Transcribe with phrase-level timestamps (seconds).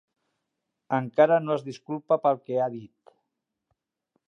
[0.99, 3.17] Encara no es disculpa pel què ha dit.